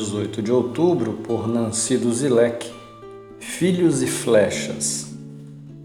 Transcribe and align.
18 0.00 0.40
de 0.40 0.50
outubro, 0.50 1.12
por 1.12 1.46
Nancy 1.46 1.98
Duzilek, 1.98 2.70
Filhos 3.38 4.02
e 4.02 4.06
Flechas. 4.06 5.10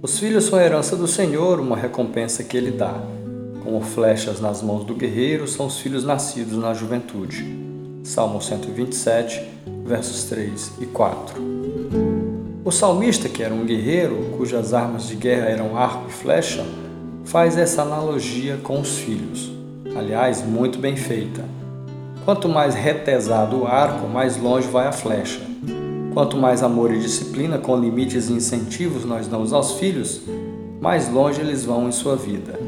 Os 0.01 0.17
filhos 0.17 0.45
são 0.45 0.57
a 0.57 0.63
herança 0.63 0.95
do 0.95 1.05
Senhor, 1.05 1.59
uma 1.59 1.75
recompensa 1.75 2.41
que 2.41 2.55
Ele 2.55 2.71
dá. 2.71 2.97
Como 3.61 3.81
flechas 3.81 4.39
nas 4.39 4.61
mãos 4.61 4.85
do 4.85 4.95
guerreiro 4.95 5.47
são 5.47 5.65
os 5.65 5.79
filhos 5.79 6.05
nascidos 6.05 6.57
na 6.57 6.73
juventude. 6.73 7.45
Salmo 8.03 8.41
127, 8.41 9.43
versos 9.85 10.23
3 10.25 10.71
e 10.79 10.85
4. 10.85 11.35
O 12.63 12.71
salmista, 12.71 13.27
que 13.27 13.43
era 13.43 13.53
um 13.53 13.65
guerreiro, 13.65 14.15
cujas 14.37 14.73
armas 14.73 15.07
de 15.07 15.15
guerra 15.15 15.49
eram 15.49 15.77
arco 15.77 16.07
e 16.07 16.13
flecha, 16.13 16.65
faz 17.25 17.57
essa 17.57 17.81
analogia 17.81 18.57
com 18.63 18.79
os 18.79 18.97
filhos. 18.97 19.51
Aliás, 19.93 20.41
muito 20.41 20.79
bem 20.79 20.95
feita. 20.95 21.43
Quanto 22.25 22.49
mais 22.49 22.73
retesado 22.73 23.61
o 23.61 23.67
arco, 23.67 24.07
mais 24.07 24.35
longe 24.35 24.67
vai 24.67 24.87
a 24.87 24.91
flecha. 24.91 25.41
Quanto 26.11 26.35
mais 26.35 26.63
amor 26.63 26.91
e 26.91 26.97
disciplina, 26.97 27.59
com 27.59 27.77
limites 27.77 28.29
e 28.29 28.33
incentivos, 28.33 29.05
nós 29.05 29.27
damos 29.27 29.53
aos 29.53 29.73
filhos, 29.73 30.23
mais 30.81 31.07
longe 31.07 31.39
eles 31.39 31.63
vão 31.63 31.87
em 31.87 31.91
sua 31.91 32.15
vida. 32.15 32.59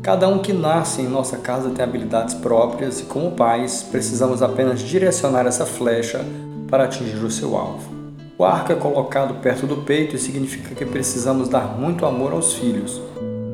Cada 0.00 0.26
um 0.26 0.38
que 0.38 0.54
nasce 0.54 1.02
em 1.02 1.06
nossa 1.06 1.36
casa 1.36 1.68
tem 1.68 1.84
habilidades 1.84 2.34
próprias 2.34 3.00
e, 3.00 3.02
como 3.02 3.32
pais, 3.32 3.82
precisamos 3.82 4.40
apenas 4.40 4.80
direcionar 4.80 5.46
essa 5.46 5.66
flecha 5.66 6.24
para 6.70 6.84
atingir 6.84 7.22
o 7.22 7.30
seu 7.30 7.58
alvo. 7.58 7.92
O 8.38 8.44
arco 8.44 8.72
é 8.72 8.74
colocado 8.74 9.34
perto 9.42 9.66
do 9.66 9.82
peito 9.82 10.16
e 10.16 10.18
significa 10.18 10.74
que 10.74 10.86
precisamos 10.86 11.50
dar 11.50 11.78
muito 11.78 12.06
amor 12.06 12.32
aos 12.32 12.54
filhos. 12.54 13.02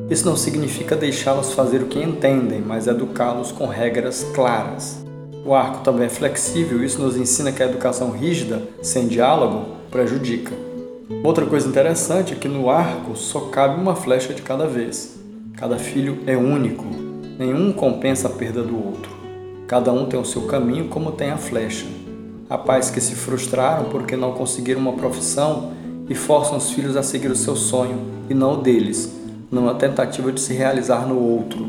Isso 0.09 0.25
não 0.25 0.37
significa 0.37 0.95
deixá-los 0.95 1.51
fazer 1.51 1.81
o 1.81 1.87
que 1.87 2.01
entendem, 2.01 2.61
mas 2.61 2.87
educá-los 2.87 3.51
com 3.51 3.65
regras 3.65 4.23
claras. 4.33 5.10
O 5.43 5.55
arco 5.55 5.83
também 5.83 6.05
é 6.05 6.09
flexível, 6.09 6.83
isso 6.83 7.01
nos 7.01 7.17
ensina 7.17 7.51
que 7.51 7.63
a 7.63 7.65
educação 7.65 8.11
rígida, 8.11 8.61
sem 8.81 9.07
diálogo, 9.07 9.75
prejudica. 9.89 10.53
Outra 11.23 11.47
coisa 11.47 11.67
interessante 11.67 12.33
é 12.33 12.35
que 12.35 12.47
no 12.47 12.69
arco 12.69 13.15
só 13.15 13.41
cabe 13.47 13.81
uma 13.81 13.95
flecha 13.95 14.35
de 14.35 14.43
cada 14.43 14.67
vez. 14.67 15.19
Cada 15.57 15.79
filho 15.79 16.19
é 16.27 16.37
único, 16.37 16.85
nenhum 17.39 17.73
compensa 17.73 18.27
a 18.27 18.31
perda 18.31 18.61
do 18.61 18.75
outro. 18.75 19.11
Cada 19.67 19.91
um 19.91 20.05
tem 20.05 20.19
o 20.19 20.25
seu 20.25 20.43
caminho, 20.43 20.89
como 20.89 21.11
tem 21.11 21.31
a 21.31 21.37
flecha. 21.37 21.87
Há 22.47 22.57
pais 22.57 22.91
que 22.91 23.01
se 23.01 23.15
frustraram 23.15 23.85
porque 23.85 24.15
não 24.15 24.33
conseguiram 24.33 24.81
uma 24.81 24.93
profissão 24.93 25.71
e 26.07 26.13
forçam 26.13 26.57
os 26.57 26.69
filhos 26.69 26.95
a 26.95 27.01
seguir 27.01 27.31
o 27.31 27.35
seu 27.35 27.55
sonho 27.55 27.97
e 28.29 28.33
não 28.35 28.59
o 28.59 28.61
deles, 28.61 29.11
numa 29.49 29.73
tentativa 29.73 30.31
de 30.31 30.39
se 30.39 30.53
realizar 30.53 31.07
no 31.07 31.17
outro. 31.17 31.67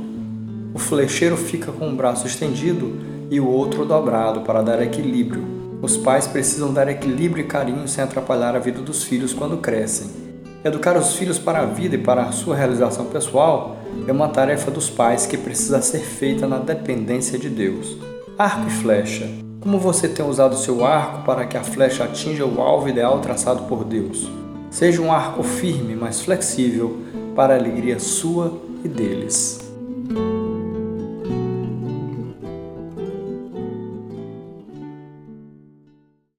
O 0.75 0.79
flecheiro 0.79 1.39
fica 1.39 1.73
com 1.73 1.89
o 1.89 1.97
braço 1.97 2.27
estendido 2.27 3.12
e 3.33 3.41
o 3.41 3.49
outro 3.49 3.87
dobrado 3.87 4.43
para 4.43 4.61
dar 4.61 4.83
equilíbrio. 4.83 5.43
Os 5.81 5.97
pais 5.97 6.27
precisam 6.27 6.71
dar 6.71 6.87
equilíbrio 6.87 7.43
e 7.43 7.47
carinho 7.47 7.89
sem 7.89 8.05
atrapalhar 8.05 8.55
a 8.55 8.59
vida 8.59 8.83
dos 8.83 9.05
filhos 9.05 9.33
quando 9.33 9.57
crescem. 9.57 10.11
Educar 10.63 10.99
os 10.99 11.17
filhos 11.17 11.39
para 11.39 11.61
a 11.61 11.65
vida 11.65 11.95
e 11.95 11.99
para 11.99 12.25
a 12.25 12.33
sua 12.33 12.55
realização 12.55 13.07
pessoal 13.07 13.79
é 14.07 14.13
uma 14.13 14.29
tarefa 14.29 14.71
dos 14.71 14.91
pais 14.91 15.25
que 15.25 15.39
precisa 15.39 15.81
ser 15.81 16.01
feita 16.01 16.47
na 16.47 16.59
dependência 16.59 17.39
de 17.39 17.49
Deus. 17.49 17.97
Arco 18.37 18.69
e 18.69 18.71
flecha. 18.71 19.27
Como 19.63 19.79
você 19.79 20.09
tem 20.09 20.27
usado 20.27 20.55
seu 20.55 20.85
arco 20.85 21.25
para 21.25 21.47
que 21.47 21.57
a 21.57 21.65
flecha 21.65 22.05
atinja 22.05 22.45
o 22.45 22.61
alvo 22.61 22.91
ideal 22.91 23.19
traçado 23.21 23.63
por 23.63 23.83
Deus? 23.83 24.31
Seja 24.71 25.01
um 25.01 25.11
arco 25.11 25.43
firme, 25.43 25.97
mas 25.97 26.21
flexível, 26.21 26.99
para 27.35 27.55
a 27.55 27.57
alegria 27.57 27.99
sua 27.99 28.53
e 28.85 28.89
deles. 28.89 29.72